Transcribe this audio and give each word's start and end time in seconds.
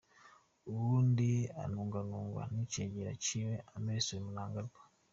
Uwundi 0.69 1.29
anuganugwa 1.63 2.43
n'icegera 2.53 3.11
ciwe 3.23 3.53
Emmerson 3.75 4.21
Mnangagwa. 4.27 4.81